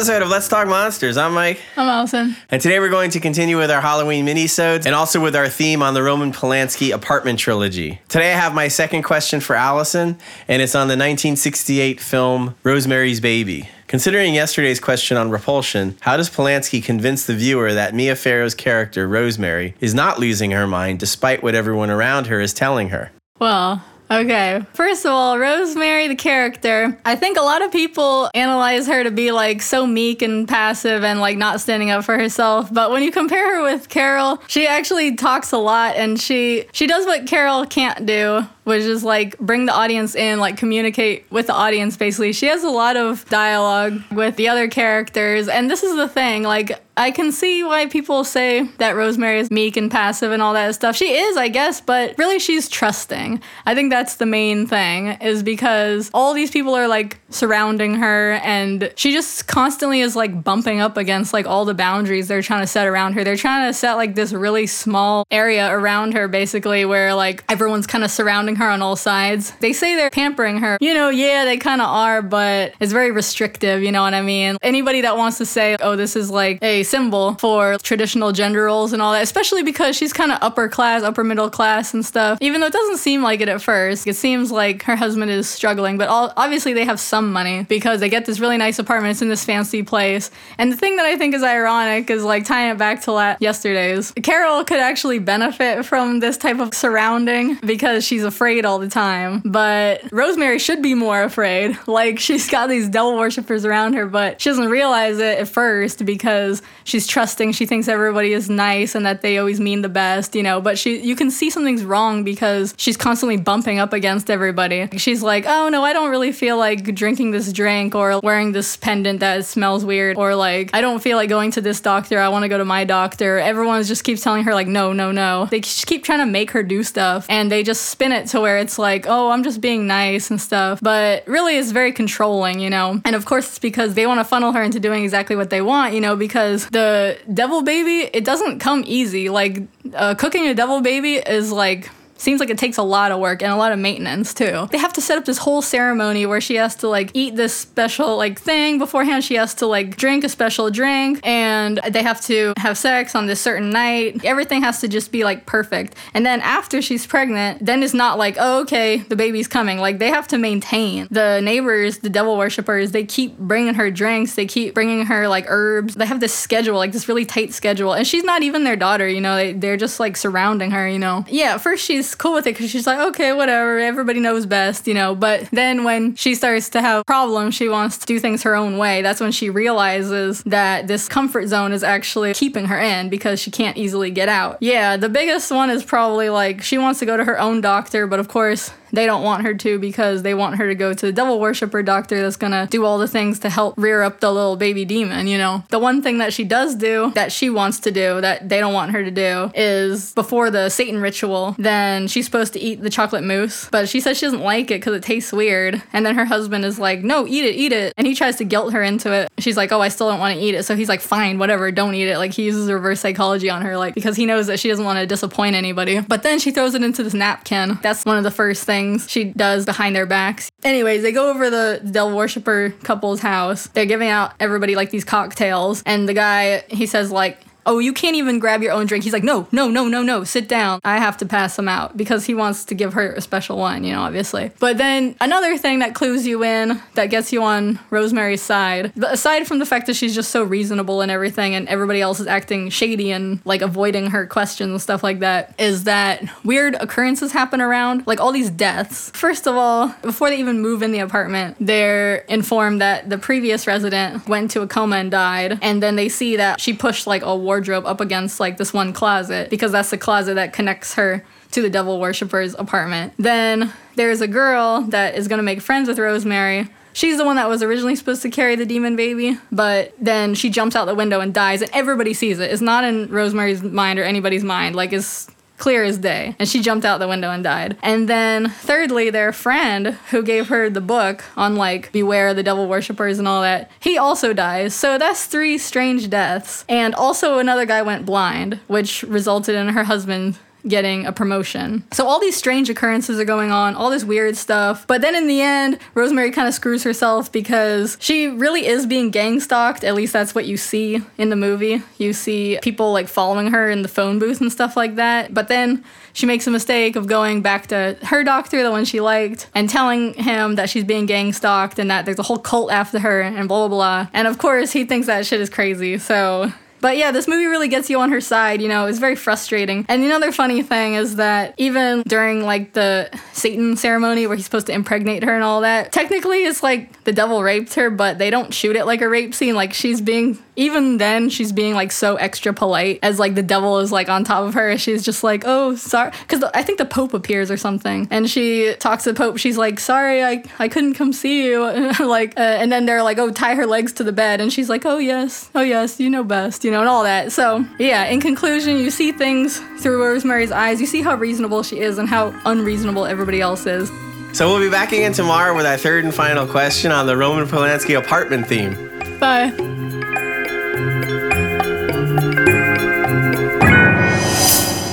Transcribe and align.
episode 0.00 0.22
of 0.22 0.30
Let's 0.30 0.48
Talk 0.48 0.66
Monsters. 0.66 1.18
I'm 1.18 1.34
Mike. 1.34 1.60
I'm 1.76 1.86
Allison. 1.86 2.34
And 2.48 2.62
today 2.62 2.78
we're 2.78 2.88
going 2.88 3.10
to 3.10 3.20
continue 3.20 3.58
with 3.58 3.70
our 3.70 3.82
Halloween 3.82 4.24
minisodes 4.24 4.86
and 4.86 4.94
also 4.94 5.20
with 5.20 5.36
our 5.36 5.50
theme 5.50 5.82
on 5.82 5.92
the 5.92 6.02
Roman 6.02 6.32
Polanski 6.32 6.90
apartment 6.90 7.38
trilogy. 7.38 8.00
Today 8.08 8.32
I 8.32 8.34
have 8.34 8.54
my 8.54 8.68
second 8.68 9.02
question 9.02 9.40
for 9.40 9.54
Allison, 9.54 10.16
and 10.48 10.62
it's 10.62 10.74
on 10.74 10.88
the 10.88 10.92
1968 10.92 12.00
film 12.00 12.54
Rosemary's 12.62 13.20
Baby. 13.20 13.68
Considering 13.88 14.32
yesterday's 14.32 14.80
question 14.80 15.18
on 15.18 15.28
repulsion, 15.28 15.98
how 16.00 16.16
does 16.16 16.30
Polanski 16.30 16.82
convince 16.82 17.26
the 17.26 17.34
viewer 17.34 17.74
that 17.74 17.94
Mia 17.94 18.16
Farrow's 18.16 18.54
character, 18.54 19.06
Rosemary, 19.06 19.74
is 19.80 19.92
not 19.92 20.18
losing 20.18 20.52
her 20.52 20.66
mind 20.66 20.98
despite 20.98 21.42
what 21.42 21.54
everyone 21.54 21.90
around 21.90 22.28
her 22.28 22.40
is 22.40 22.54
telling 22.54 22.88
her? 22.88 23.12
Well, 23.38 23.84
Okay. 24.10 24.60
First 24.72 25.04
of 25.04 25.12
all, 25.12 25.38
Rosemary, 25.38 26.08
the 26.08 26.16
character, 26.16 26.98
I 27.04 27.14
think 27.14 27.38
a 27.38 27.42
lot 27.42 27.62
of 27.62 27.70
people 27.70 28.28
analyze 28.34 28.88
her 28.88 29.04
to 29.04 29.10
be 29.12 29.30
like 29.30 29.62
so 29.62 29.86
meek 29.86 30.20
and 30.20 30.48
passive 30.48 31.04
and 31.04 31.20
like 31.20 31.38
not 31.38 31.60
standing 31.60 31.90
up 31.90 32.04
for 32.04 32.18
herself. 32.18 32.72
But 32.74 32.90
when 32.90 33.04
you 33.04 33.12
compare 33.12 33.56
her 33.56 33.62
with 33.62 33.88
Carol, 33.88 34.42
she 34.48 34.66
actually 34.66 35.14
talks 35.14 35.52
a 35.52 35.58
lot 35.58 35.94
and 35.94 36.20
she 36.20 36.64
she 36.72 36.88
does 36.88 37.06
what 37.06 37.28
Carol 37.28 37.64
can't 37.66 38.04
do, 38.04 38.44
which 38.64 38.82
is 38.82 39.04
like 39.04 39.38
bring 39.38 39.66
the 39.66 39.72
audience 39.72 40.14
in, 40.14 40.38
like 40.38 40.56
communicate 40.56 41.30
with 41.30 41.46
the 41.46 41.54
audience 41.54 41.96
basically. 41.96 42.32
She 42.32 42.46
has 42.46 42.62
a 42.62 42.70
lot 42.70 42.96
of 42.96 43.28
dialogue 43.28 44.00
with 44.12 44.36
the 44.36 44.48
other 44.48 44.68
characters. 44.68 45.48
And 45.48 45.70
this 45.70 45.82
is 45.82 45.96
the 45.96 46.08
thing, 46.08 46.42
like 46.42 46.80
I 46.96 47.12
can 47.12 47.32
see 47.32 47.64
why 47.64 47.86
people 47.86 48.24
say 48.24 48.64
that 48.76 48.94
Rosemary 48.94 49.38
is 49.38 49.50
meek 49.50 49.78
and 49.78 49.90
passive 49.90 50.32
and 50.32 50.42
all 50.42 50.52
that 50.52 50.74
stuff. 50.74 50.96
She 50.96 51.14
is, 51.14 51.34
I 51.36 51.48
guess, 51.48 51.80
but 51.80 52.14
really 52.18 52.38
she's 52.38 52.68
trusting. 52.68 53.40
I 53.64 53.74
think 53.74 53.90
that's 53.90 54.16
the 54.16 54.26
main 54.26 54.66
thing, 54.66 55.06
is 55.22 55.42
because 55.42 56.10
all 56.12 56.34
these 56.34 56.50
people 56.50 56.74
are 56.74 56.88
like 56.88 57.18
surrounding 57.30 57.94
her 57.94 58.32
and 58.42 58.92
she 58.96 59.12
just 59.12 59.46
constantly 59.46 60.02
is 60.02 60.14
like 60.14 60.44
bumping 60.44 60.80
up 60.80 60.98
against 60.98 61.32
like 61.32 61.46
all 61.46 61.64
the 61.64 61.72
boundaries 61.72 62.28
they're 62.28 62.42
trying 62.42 62.62
to 62.62 62.66
set 62.66 62.86
around 62.86 63.14
her. 63.14 63.24
They're 63.24 63.36
trying 63.36 63.70
to 63.70 63.72
set 63.72 63.94
like 63.94 64.14
this 64.14 64.34
really 64.34 64.66
small 64.66 65.24
area 65.30 65.72
around 65.74 66.12
her 66.12 66.28
basically 66.28 66.84
where 66.84 67.14
like 67.14 67.44
everyone's 67.48 67.86
kind 67.86 68.04
of 68.04 68.10
surrounding 68.10 68.49
her 68.56 68.68
on 68.68 68.82
all 68.82 68.96
sides. 68.96 69.52
They 69.60 69.72
say 69.72 69.96
they're 69.96 70.10
pampering 70.10 70.58
her. 70.58 70.78
You 70.80 70.94
know, 70.94 71.08
yeah, 71.08 71.44
they 71.44 71.56
kind 71.56 71.80
of 71.80 71.88
are, 71.88 72.22
but 72.22 72.74
it's 72.80 72.92
very 72.92 73.10
restrictive, 73.10 73.82
you 73.82 73.92
know 73.92 74.02
what 74.02 74.14
I 74.14 74.22
mean? 74.22 74.56
Anybody 74.62 75.00
that 75.02 75.16
wants 75.16 75.38
to 75.38 75.46
say, 75.46 75.76
"Oh, 75.80 75.96
this 75.96 76.16
is 76.16 76.30
like 76.30 76.62
a 76.62 76.82
symbol 76.82 77.34
for 77.34 77.78
traditional 77.82 78.32
gender 78.32 78.64
roles 78.64 78.92
and 78.92 79.02
all 79.02 79.12
that, 79.12 79.22
especially 79.22 79.62
because 79.62 79.96
she's 79.96 80.12
kind 80.12 80.32
of 80.32 80.38
upper 80.42 80.68
class, 80.68 81.02
upper 81.02 81.24
middle 81.24 81.50
class 81.50 81.94
and 81.94 82.04
stuff. 82.04 82.38
Even 82.40 82.60
though 82.60 82.66
it 82.66 82.72
doesn't 82.72 82.98
seem 82.98 83.22
like 83.22 83.40
it 83.40 83.48
at 83.48 83.62
first, 83.62 84.06
it 84.06 84.16
seems 84.16 84.50
like 84.50 84.82
her 84.84 84.96
husband 84.96 85.30
is 85.30 85.48
struggling, 85.48 85.98
but 85.98 86.08
all, 86.08 86.32
obviously 86.36 86.72
they 86.72 86.84
have 86.84 87.00
some 87.00 87.32
money 87.32 87.64
because 87.68 88.00
they 88.00 88.08
get 88.08 88.26
this 88.26 88.40
really 88.40 88.56
nice 88.56 88.78
apartment. 88.78 89.12
It's 89.12 89.22
in 89.22 89.28
this 89.28 89.44
fancy 89.44 89.82
place. 89.82 90.30
And 90.58 90.72
the 90.72 90.76
thing 90.76 90.96
that 90.96 91.06
I 91.06 91.16
think 91.16 91.34
is 91.34 91.42
ironic 91.42 92.10
is 92.10 92.24
like 92.24 92.44
tying 92.44 92.72
it 92.72 92.78
back 92.78 93.02
to 93.02 93.12
la- 93.12 93.36
yesterday's. 93.40 94.12
Carol 94.22 94.64
could 94.64 94.80
actually 94.80 95.18
benefit 95.18 95.84
from 95.84 96.20
this 96.20 96.36
type 96.36 96.58
of 96.58 96.74
surrounding 96.74 97.56
because 97.64 98.04
she's 98.04 98.22
afraid 98.40 98.64
all 98.64 98.78
the 98.78 98.88
time. 98.88 99.42
But 99.44 100.10
Rosemary 100.10 100.58
should 100.58 100.80
be 100.80 100.94
more 100.94 101.22
afraid. 101.22 101.76
Like 101.90 102.20
she's 102.20 102.48
got 102.48 102.68
these 102.68 102.88
devil 102.88 103.16
worshippers 103.16 103.64
around 103.64 103.94
her, 103.94 104.06
but 104.06 104.40
she 104.40 104.48
doesn't 104.48 104.68
realize 104.68 105.18
it 105.18 105.38
at 105.38 105.48
first 105.48 106.06
because 106.06 106.62
she's 106.84 107.04
trusting. 107.06 107.52
She 107.52 107.66
thinks 107.66 107.88
everybody 107.88 108.32
is 108.32 108.48
nice 108.48 108.94
and 108.94 109.04
that 109.06 109.22
they 109.22 109.38
always 109.38 109.58
mean 109.58 109.82
the 109.82 109.88
best, 109.88 110.36
you 110.36 110.42
know. 110.42 110.60
But 110.60 110.78
she, 110.78 111.00
you 111.00 111.16
can 111.16 111.32
see 111.32 111.50
something's 111.50 111.84
wrong 111.84 112.22
because 112.22 112.74
she's 112.76 112.96
constantly 112.96 113.38
bumping 113.38 113.80
up 113.80 113.92
against 113.92 114.30
everybody. 114.30 114.88
She's 114.98 115.22
like, 115.22 115.46
oh 115.46 115.68
no, 115.68 115.82
I 115.82 115.92
don't 115.92 116.10
really 116.10 116.30
feel 116.30 116.58
like 116.58 116.94
drinking 116.94 117.32
this 117.32 117.52
drink 117.52 117.94
or 117.96 118.20
wearing 118.20 118.52
this 118.52 118.76
pendant 118.76 119.18
that 119.20 119.44
smells 119.44 119.84
weird 119.84 120.16
or 120.16 120.36
like 120.36 120.70
I 120.72 120.80
don't 120.80 121.00
feel 121.00 121.16
like 121.16 121.28
going 121.28 121.50
to 121.52 121.60
this 121.60 121.80
doctor. 121.80 122.20
I 122.20 122.28
want 122.28 122.44
to 122.44 122.48
go 122.48 122.58
to 122.58 122.64
my 122.64 122.84
doctor. 122.84 123.38
Everyone 123.38 123.82
just 123.82 124.04
keeps 124.04 124.22
telling 124.22 124.44
her 124.44 124.54
like, 124.54 124.68
no, 124.68 124.92
no, 124.92 125.10
no. 125.10 125.46
They 125.50 125.60
just 125.60 125.86
keep 125.86 126.04
trying 126.04 126.20
to 126.20 126.26
make 126.26 126.52
her 126.52 126.62
do 126.62 126.84
stuff 126.84 127.26
and 127.28 127.50
they 127.50 127.64
just 127.64 127.86
spin 127.86 128.12
it 128.12 128.28
to 128.30 128.40
where 128.40 128.58
it's 128.58 128.78
like, 128.78 129.06
oh, 129.08 129.30
I'm 129.30 129.42
just 129.42 129.60
being 129.60 129.86
nice 129.86 130.30
and 130.30 130.40
stuff. 130.40 130.80
But 130.82 131.26
really, 131.26 131.56
it's 131.56 131.70
very 131.70 131.92
controlling, 131.92 132.60
you 132.60 132.70
know. 132.70 133.00
And 133.04 133.14
of 133.14 133.24
course, 133.24 133.46
it's 133.48 133.58
because 133.58 133.94
they 133.94 134.06
want 134.06 134.20
to 134.20 134.24
funnel 134.24 134.52
her 134.52 134.62
into 134.62 134.80
doing 134.80 135.04
exactly 135.04 135.36
what 135.36 135.50
they 135.50 135.62
want, 135.62 135.94
you 135.94 136.00
know, 136.00 136.16
because 136.16 136.68
the 136.68 137.18
devil 137.32 137.62
baby, 137.62 138.10
it 138.12 138.24
doesn't 138.24 138.58
come 138.58 138.82
easy. 138.86 139.28
Like 139.28 139.62
uh, 139.94 140.14
cooking 140.14 140.46
a 140.46 140.54
devil 140.54 140.80
baby 140.80 141.16
is 141.16 141.52
like 141.52 141.90
seems 142.20 142.40
like 142.40 142.50
it 142.50 142.58
takes 142.58 142.76
a 142.76 142.82
lot 142.82 143.12
of 143.12 143.18
work 143.18 143.42
and 143.42 143.52
a 143.52 143.56
lot 143.56 143.72
of 143.72 143.78
maintenance 143.78 144.34
too. 144.34 144.68
They 144.70 144.78
have 144.78 144.92
to 144.94 145.00
set 145.00 145.18
up 145.18 145.24
this 145.24 145.38
whole 145.38 145.62
ceremony 145.62 146.26
where 146.26 146.40
she 146.40 146.56
has 146.56 146.74
to 146.76 146.88
like 146.88 147.10
eat 147.14 147.36
this 147.36 147.54
special 147.54 148.16
like 148.16 148.38
thing 148.38 148.78
beforehand. 148.78 149.24
She 149.24 149.34
has 149.34 149.54
to 149.54 149.66
like 149.66 149.96
drink 149.96 150.24
a 150.24 150.28
special 150.28 150.70
drink 150.70 151.20
and 151.24 151.80
they 151.90 152.02
have 152.02 152.20
to 152.22 152.52
have 152.58 152.76
sex 152.76 153.14
on 153.14 153.26
this 153.26 153.40
certain 153.40 153.70
night. 153.70 154.24
Everything 154.24 154.62
has 154.62 154.80
to 154.80 154.88
just 154.88 155.12
be 155.12 155.24
like 155.24 155.46
perfect. 155.46 155.94
And 156.14 156.26
then 156.26 156.40
after 156.40 156.82
she's 156.82 157.06
pregnant, 157.06 157.64
then 157.64 157.82
it's 157.82 157.94
not 157.94 158.18
like, 158.18 158.36
oh, 158.38 158.60
okay, 158.62 158.98
the 158.98 159.16
baby's 159.16 159.48
coming. 159.48 159.78
Like 159.78 159.98
they 159.98 160.08
have 160.08 160.28
to 160.28 160.38
maintain. 160.38 161.08
The 161.10 161.40
neighbors, 161.40 161.98
the 161.98 162.10
devil 162.10 162.36
worshippers, 162.36 162.92
they 162.92 163.04
keep 163.04 163.38
bringing 163.38 163.74
her 163.74 163.90
drinks. 163.90 164.34
They 164.34 164.46
keep 164.46 164.74
bringing 164.74 165.06
her 165.06 165.28
like 165.28 165.46
herbs. 165.48 165.94
They 165.94 166.06
have 166.06 166.20
this 166.20 166.34
schedule, 166.34 166.76
like 166.76 166.92
this 166.92 167.08
really 167.08 167.24
tight 167.24 167.54
schedule. 167.54 167.94
And 167.94 168.06
she's 168.06 168.24
not 168.24 168.42
even 168.42 168.64
their 168.64 168.76
daughter, 168.76 169.08
you 169.08 169.20
know, 169.20 169.36
they, 169.36 169.52
they're 169.52 169.76
just 169.76 170.00
like 170.00 170.16
surrounding 170.16 170.70
her, 170.72 170.88
you 170.88 170.98
know. 170.98 171.24
Yeah, 171.28 171.56
first 171.58 171.84
she's 171.84 172.09
cool 172.14 172.34
with 172.34 172.46
it 172.46 172.54
because 172.54 172.70
she's 172.70 172.86
like, 172.86 172.98
okay, 172.98 173.32
whatever, 173.32 173.78
everybody 173.78 174.20
knows 174.20 174.46
best, 174.46 174.86
you 174.86 174.94
know. 174.94 175.14
But 175.14 175.48
then 175.50 175.84
when 175.84 176.14
she 176.14 176.34
starts 176.34 176.68
to 176.70 176.80
have 176.80 177.06
problems, 177.06 177.54
she 177.54 177.68
wants 177.68 177.98
to 177.98 178.06
do 178.06 178.18
things 178.18 178.42
her 178.42 178.54
own 178.54 178.78
way. 178.78 179.02
That's 179.02 179.20
when 179.20 179.32
she 179.32 179.50
realizes 179.50 180.42
that 180.44 180.86
this 180.86 181.08
comfort 181.08 181.46
zone 181.46 181.72
is 181.72 181.82
actually 181.82 182.34
keeping 182.34 182.66
her 182.66 182.78
in 182.78 183.08
because 183.08 183.40
she 183.40 183.50
can't 183.50 183.76
easily 183.76 184.10
get 184.10 184.28
out. 184.28 184.58
Yeah, 184.60 184.96
the 184.96 185.08
biggest 185.08 185.50
one 185.50 185.70
is 185.70 185.84
probably 185.84 186.30
like 186.30 186.62
she 186.62 186.78
wants 186.78 187.00
to 187.00 187.06
go 187.06 187.16
to 187.16 187.24
her 187.24 187.38
own 187.38 187.60
doctor, 187.60 188.06
but 188.06 188.20
of 188.20 188.28
course, 188.28 188.70
they 188.92 189.06
don't 189.06 189.22
want 189.22 189.42
her 189.42 189.54
to 189.54 189.78
because 189.78 190.22
they 190.22 190.34
want 190.34 190.56
her 190.56 190.66
to 190.66 190.74
go 190.74 190.92
to 190.92 191.06
the 191.06 191.12
devil 191.12 191.40
worshiper 191.40 191.82
doctor 191.82 192.20
that's 192.20 192.36
gonna 192.36 192.66
do 192.68 192.84
all 192.84 192.98
the 192.98 193.08
things 193.08 193.38
to 193.40 193.50
help 193.50 193.74
rear 193.76 194.02
up 194.02 194.20
the 194.20 194.32
little 194.32 194.56
baby 194.56 194.84
demon, 194.84 195.26
you 195.26 195.38
know? 195.38 195.64
The 195.70 195.78
one 195.78 196.02
thing 196.02 196.18
that 196.18 196.32
she 196.32 196.44
does 196.44 196.74
do 196.74 197.12
that 197.14 197.32
she 197.32 197.50
wants 197.50 197.80
to 197.80 197.90
do 197.90 198.20
that 198.20 198.48
they 198.48 198.60
don't 198.60 198.74
want 198.74 198.92
her 198.92 199.04
to 199.04 199.10
do 199.10 199.50
is 199.54 200.12
before 200.14 200.50
the 200.50 200.68
Satan 200.68 201.00
ritual, 201.00 201.54
then 201.58 202.08
she's 202.08 202.24
supposed 202.24 202.52
to 202.54 202.60
eat 202.60 202.82
the 202.82 202.90
chocolate 202.90 203.24
mousse, 203.24 203.68
but 203.70 203.88
she 203.88 204.00
says 204.00 204.18
she 204.18 204.26
doesn't 204.26 204.40
like 204.40 204.70
it 204.70 204.80
because 204.80 204.94
it 204.94 205.02
tastes 205.02 205.32
weird. 205.32 205.82
And 205.92 206.04
then 206.04 206.14
her 206.14 206.24
husband 206.24 206.64
is 206.64 206.78
like, 206.78 207.02
no, 207.02 207.26
eat 207.26 207.44
it, 207.44 207.54
eat 207.54 207.72
it. 207.72 207.94
And 207.96 208.06
he 208.06 208.14
tries 208.14 208.36
to 208.36 208.44
guilt 208.44 208.72
her 208.72 208.82
into 208.82 209.12
it. 209.12 209.30
She's 209.38 209.56
like, 209.56 209.72
oh, 209.72 209.80
I 209.80 209.88
still 209.88 210.08
don't 210.08 210.20
want 210.20 210.34
to 210.36 210.40
eat 210.40 210.54
it. 210.54 210.64
So 210.64 210.76
he's 210.76 210.88
like, 210.88 211.00
fine, 211.00 211.38
whatever, 211.38 211.70
don't 211.70 211.94
eat 211.94 212.08
it. 212.08 212.18
Like 212.18 212.32
he 212.32 212.44
uses 212.44 212.70
reverse 212.70 213.00
psychology 213.00 213.50
on 213.50 213.62
her, 213.62 213.76
like 213.76 213.94
because 213.94 214.16
he 214.16 214.26
knows 214.26 214.46
that 214.46 214.58
she 214.58 214.68
doesn't 214.68 214.84
want 214.84 214.98
to 214.98 215.06
disappoint 215.06 215.56
anybody. 215.56 216.00
But 216.00 216.22
then 216.22 216.38
she 216.38 216.50
throws 216.50 216.74
it 216.74 216.82
into 216.82 217.02
this 217.02 217.14
napkin. 217.14 217.78
That's 217.82 218.04
one 218.04 218.16
of 218.16 218.24
the 218.24 218.30
first 218.30 218.64
things 218.64 218.79
she 219.08 219.24
does 219.24 219.64
behind 219.64 219.94
their 219.94 220.06
backs. 220.06 220.50
Anyways, 220.62 221.02
they 221.02 221.12
go 221.12 221.30
over 221.30 221.50
the 221.50 221.80
devil 221.90 222.16
worshiper 222.16 222.70
couple's 222.82 223.20
house. 223.20 223.68
They're 223.68 223.86
giving 223.86 224.08
out 224.08 224.32
everybody 224.40 224.74
like 224.74 224.90
these 224.90 225.04
cocktails, 225.04 225.82
and 225.86 226.08
the 226.08 226.14
guy 226.14 226.64
he 226.68 226.86
says 226.86 227.10
like 227.10 227.38
oh, 227.66 227.78
you 227.78 227.92
can't 227.92 228.16
even 228.16 228.38
grab 228.38 228.62
your 228.62 228.72
own 228.72 228.86
drink. 228.86 229.04
He's 229.04 229.12
like, 229.12 229.24
no, 229.24 229.46
no, 229.52 229.68
no, 229.68 229.88
no, 229.88 230.02
no, 230.02 230.24
sit 230.24 230.48
down. 230.48 230.80
I 230.84 230.98
have 230.98 231.16
to 231.18 231.26
pass 231.26 231.58
him 231.58 231.68
out 231.68 231.96
because 231.96 232.26
he 232.26 232.34
wants 232.34 232.64
to 232.66 232.74
give 232.74 232.94
her 232.94 233.12
a 233.12 233.20
special 233.20 233.56
one, 233.58 233.84
you 233.84 233.92
know, 233.92 234.02
obviously. 234.02 234.50
But 234.58 234.78
then 234.78 235.16
another 235.20 235.56
thing 235.58 235.80
that 235.80 235.94
clues 235.94 236.26
you 236.26 236.42
in 236.44 236.80
that 236.94 237.06
gets 237.06 237.32
you 237.32 237.42
on 237.42 237.78
Rosemary's 237.90 238.42
side, 238.42 238.92
aside 239.02 239.46
from 239.46 239.58
the 239.58 239.66
fact 239.66 239.86
that 239.86 239.96
she's 239.96 240.14
just 240.14 240.30
so 240.30 240.42
reasonable 240.42 241.00
and 241.00 241.10
everything 241.10 241.54
and 241.54 241.68
everybody 241.68 242.00
else 242.00 242.20
is 242.20 242.26
acting 242.26 242.70
shady 242.70 243.10
and 243.10 243.40
like 243.44 243.62
avoiding 243.62 244.10
her 244.10 244.26
questions 244.26 244.70
and 244.70 244.80
stuff 244.80 245.02
like 245.02 245.20
that, 245.20 245.54
is 245.58 245.84
that 245.84 246.22
weird 246.44 246.74
occurrences 246.74 247.32
happen 247.32 247.60
around, 247.60 248.06
like 248.06 248.20
all 248.20 248.32
these 248.32 248.50
deaths. 248.50 249.10
First 249.10 249.46
of 249.46 249.56
all, 249.56 249.94
before 250.02 250.30
they 250.30 250.38
even 250.38 250.60
move 250.60 250.82
in 250.82 250.92
the 250.92 251.00
apartment, 251.00 251.56
they're 251.60 252.16
informed 252.28 252.80
that 252.80 253.08
the 253.10 253.18
previous 253.18 253.66
resident 253.66 254.28
went 254.28 254.50
to 254.52 254.62
a 254.62 254.66
coma 254.66 254.96
and 254.96 255.10
died. 255.10 255.58
And 255.62 255.82
then 255.82 255.96
they 255.96 256.08
see 256.08 256.36
that 256.36 256.60
she 256.60 256.72
pushed 256.72 257.06
like 257.06 257.22
a 257.22 257.34
wardrobe 257.50 257.84
up 257.84 258.00
against 258.00 258.38
like 258.38 258.58
this 258.58 258.72
one 258.72 258.92
closet 258.92 259.50
because 259.50 259.72
that's 259.72 259.90
the 259.90 259.98
closet 259.98 260.34
that 260.34 260.52
connects 260.52 260.94
her 260.94 261.24
to 261.50 261.60
the 261.60 261.68
devil 261.68 261.98
worshipper's 261.98 262.54
apartment. 262.54 263.12
Then 263.18 263.72
there's 263.96 264.20
a 264.20 264.28
girl 264.28 264.82
that 264.82 265.16
is 265.16 265.26
gonna 265.26 265.42
make 265.42 265.60
friends 265.60 265.88
with 265.88 265.98
Rosemary. 265.98 266.68
She's 266.92 267.18
the 267.18 267.24
one 267.24 267.34
that 267.34 267.48
was 267.48 267.60
originally 267.60 267.96
supposed 267.96 268.22
to 268.22 268.30
carry 268.30 268.54
the 268.54 268.64
demon 268.64 268.94
baby, 268.94 269.36
but 269.50 269.92
then 269.98 270.36
she 270.36 270.48
jumps 270.48 270.76
out 270.76 270.84
the 270.84 270.94
window 270.94 271.18
and 271.18 271.34
dies, 271.34 271.60
and 271.60 271.70
everybody 271.72 272.14
sees 272.14 272.38
it. 272.38 272.52
It's 272.52 272.62
not 272.62 272.84
in 272.84 273.08
Rosemary's 273.08 273.62
mind 273.62 273.98
or 273.98 274.04
anybody's 274.04 274.44
mind. 274.44 274.76
Like, 274.76 274.92
it's 274.92 275.28
clear 275.60 275.84
as 275.84 275.98
day. 275.98 276.34
And 276.40 276.48
she 276.48 276.60
jumped 276.60 276.84
out 276.84 276.98
the 276.98 277.06
window 277.06 277.30
and 277.30 277.44
died. 277.44 277.76
And 277.82 278.08
then, 278.08 278.48
thirdly, 278.48 279.10
their 279.10 279.32
friend 279.32 279.98
who 280.10 280.22
gave 280.22 280.48
her 280.48 280.68
the 280.68 280.80
book 280.80 281.22
on 281.36 281.54
like 281.54 281.92
beware 281.92 282.34
the 282.34 282.42
devil 282.42 282.66
worshippers 282.66 283.20
and 283.20 283.28
all 283.28 283.42
that, 283.42 283.70
he 283.78 283.96
also 283.96 284.32
dies. 284.32 284.74
So 284.74 284.98
that's 284.98 285.26
three 285.26 285.58
strange 285.58 286.10
deaths. 286.10 286.64
And 286.68 286.94
also, 286.94 287.38
another 287.38 287.66
guy 287.66 287.82
went 287.82 288.06
blind, 288.06 288.58
which 288.66 289.04
resulted 289.04 289.54
in 289.54 289.68
her 289.68 289.84
husband 289.84 290.38
getting 290.66 291.06
a 291.06 291.12
promotion. 291.12 291.84
So 291.92 292.06
all 292.06 292.20
these 292.20 292.36
strange 292.36 292.70
occurrences 292.70 293.18
are 293.18 293.24
going 293.24 293.50
on, 293.50 293.74
all 293.74 293.90
this 293.90 294.04
weird 294.04 294.36
stuff. 294.36 294.86
But 294.86 295.00
then 295.00 295.14
in 295.14 295.26
the 295.26 295.40
end, 295.40 295.78
Rosemary 295.94 296.30
kind 296.30 296.48
of 296.48 296.54
screws 296.54 296.82
herself 296.82 297.30
because 297.32 297.96
she 298.00 298.28
really 298.28 298.66
is 298.66 298.86
being 298.86 299.10
gang 299.10 299.40
stalked. 299.40 299.84
At 299.84 299.94
least 299.94 300.12
that's 300.12 300.34
what 300.34 300.46
you 300.46 300.56
see 300.56 301.02
in 301.18 301.30
the 301.30 301.36
movie. 301.36 301.82
You 301.98 302.12
see 302.12 302.58
people 302.62 302.92
like 302.92 303.08
following 303.08 303.48
her 303.48 303.70
in 303.70 303.82
the 303.82 303.88
phone 303.88 304.18
booth 304.18 304.40
and 304.40 304.52
stuff 304.52 304.76
like 304.76 304.96
that. 304.96 305.32
But 305.34 305.48
then 305.48 305.84
she 306.12 306.26
makes 306.26 306.46
a 306.46 306.50
mistake 306.50 306.96
of 306.96 307.06
going 307.06 307.42
back 307.42 307.68
to 307.68 307.96
her 308.02 308.24
doctor, 308.24 308.62
the 308.62 308.70
one 308.70 308.84
she 308.84 309.00
liked, 309.00 309.48
and 309.54 309.68
telling 309.68 310.14
him 310.14 310.56
that 310.56 310.68
she's 310.68 310.84
being 310.84 311.06
gang 311.06 311.32
stalked 311.32 311.78
and 311.78 311.90
that 311.90 312.04
there's 312.04 312.18
a 312.18 312.24
whole 312.24 312.38
cult 312.38 312.72
after 312.72 312.98
her 312.98 313.20
and 313.20 313.48
blah, 313.48 313.68
blah, 313.68 313.76
blah. 313.76 314.08
And 314.12 314.26
of 314.26 314.38
course, 314.38 314.72
he 314.72 314.84
thinks 314.84 315.06
that 315.06 315.26
shit 315.26 315.40
is 315.40 315.50
crazy. 315.50 315.98
So 315.98 316.52
but 316.80 316.96
yeah, 316.96 317.10
this 317.10 317.28
movie 317.28 317.46
really 317.46 317.68
gets 317.68 317.90
you 317.90 318.00
on 318.00 318.10
her 318.10 318.20
side, 318.20 318.60
you 318.62 318.68
know, 318.68 318.86
it's 318.86 318.98
very 318.98 319.16
frustrating. 319.16 319.84
And 319.88 320.02
another 320.02 320.32
funny 320.32 320.62
thing 320.62 320.94
is 320.94 321.16
that 321.16 321.54
even 321.58 322.02
during 322.02 322.44
like 322.44 322.72
the 322.72 323.10
Satan 323.32 323.76
ceremony 323.76 324.26
where 324.26 324.36
he's 324.36 324.44
supposed 324.44 324.66
to 324.66 324.72
impregnate 324.72 325.24
her 325.24 325.34
and 325.34 325.44
all 325.44 325.60
that, 325.62 325.92
technically 325.92 326.44
it's 326.44 326.62
like 326.62 327.04
the 327.04 327.12
devil 327.12 327.42
raped 327.42 327.74
her, 327.74 327.90
but 327.90 328.18
they 328.18 328.30
don't 328.30 328.52
shoot 328.52 328.76
it 328.76 328.86
like 328.86 329.00
a 329.00 329.08
rape 329.08 329.34
scene. 329.34 329.54
Like 329.54 329.74
she's 329.74 330.00
being, 330.00 330.38
even 330.56 330.98
then, 330.98 331.28
she's 331.28 331.52
being 331.52 331.74
like 331.74 331.92
so 331.92 332.16
extra 332.16 332.52
polite 332.52 332.98
as 333.02 333.18
like 333.18 333.34
the 333.34 333.42
devil 333.42 333.78
is 333.78 333.92
like 333.92 334.08
on 334.08 334.24
top 334.24 334.44
of 334.44 334.54
her. 334.54 334.76
She's 334.78 335.04
just 335.04 335.22
like, 335.22 335.44
oh, 335.46 335.76
sorry. 335.76 336.12
Cause 336.28 336.42
I 336.54 336.62
think 336.62 336.78
the 336.78 336.86
Pope 336.86 337.14
appears 337.14 337.50
or 337.50 337.56
something. 337.56 338.08
And 338.10 338.28
she 338.28 338.74
talks 338.78 339.04
to 339.04 339.12
the 339.12 339.16
Pope. 339.16 339.38
She's 339.38 339.56
like, 339.58 339.78
sorry, 339.80 340.22
I, 340.24 340.44
I 340.58 340.68
couldn't 340.68 340.94
come 340.94 341.12
see 341.12 341.46
you. 341.46 341.60
like, 342.00 342.38
uh, 342.38 342.42
and 342.42 342.70
then 342.72 342.86
they're 342.86 343.02
like, 343.02 343.18
oh, 343.18 343.30
tie 343.30 343.54
her 343.54 343.66
legs 343.66 343.92
to 343.94 344.04
the 344.04 344.12
bed. 344.12 344.40
And 344.40 344.52
she's 344.52 344.68
like, 344.68 344.84
oh, 344.86 344.98
yes, 344.98 345.50
oh, 345.54 345.62
yes, 345.62 346.00
you 346.00 346.10
know 346.10 346.24
best. 346.24 346.64
You 346.64 346.69
you 346.70 346.76
know, 346.76 346.82
and 346.82 346.88
all 346.88 347.02
that. 347.02 347.32
So, 347.32 347.66
yeah, 347.80 348.04
in 348.04 348.20
conclusion, 348.20 348.76
you 348.76 348.92
see 348.92 349.10
things 349.10 349.58
through 349.80 350.04
Rosemary's 350.04 350.52
eyes. 350.52 350.80
You 350.80 350.86
see 350.86 351.02
how 351.02 351.16
reasonable 351.16 351.64
she 351.64 351.80
is 351.80 351.98
and 351.98 352.08
how 352.08 352.32
unreasonable 352.44 353.06
everybody 353.06 353.40
else 353.40 353.66
is. 353.66 353.90
So, 354.32 354.46
we'll 354.46 354.60
be 354.60 354.70
back 354.70 354.92
again 354.92 355.12
tomorrow 355.12 355.56
with 355.56 355.66
our 355.66 355.76
third 355.76 356.04
and 356.04 356.14
final 356.14 356.46
question 356.46 356.92
on 356.92 357.08
the 357.08 357.16
Roman 357.16 357.48
Polanski 357.48 357.98
apartment 357.98 358.46
theme. 358.46 358.74
Bye. 359.18 359.52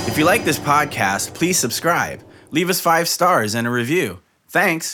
If 0.08 0.18
you 0.18 0.24
like 0.24 0.44
this 0.44 0.58
podcast, 0.58 1.32
please 1.34 1.60
subscribe. 1.60 2.24
Leave 2.50 2.70
us 2.70 2.80
five 2.80 3.06
stars 3.06 3.54
and 3.54 3.68
a 3.68 3.70
review. 3.70 4.18
Thanks. 4.48 4.86